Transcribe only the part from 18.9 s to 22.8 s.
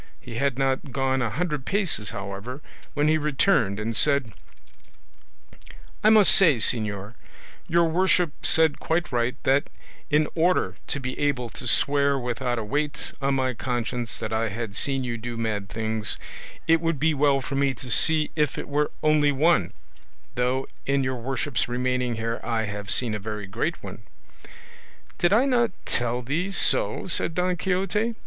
only one; though in your worship's remaining here I